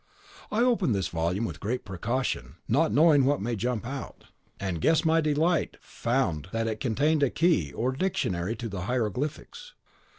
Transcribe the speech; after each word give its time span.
I 0.51 0.61
opened 0.61 0.95
this 0.95 1.09
volume 1.09 1.45
with 1.45 1.59
great 1.59 1.85
precaution, 1.85 2.55
not 2.67 2.91
knowing 2.91 3.23
what 3.23 3.39
might 3.39 3.59
jump 3.59 3.85
out, 3.85 4.23
and 4.59 4.81
guess 4.81 5.05
my 5.05 5.21
delight 5.21 5.77
found 5.79 6.47
that 6.51 6.65
it 6.65 6.79
contained 6.79 7.21
a 7.21 7.29
key 7.29 7.71
or 7.71 7.91
dictionary 7.91 8.55
to 8.55 8.67
the 8.67 8.81
hieroglyphics. 8.85 9.75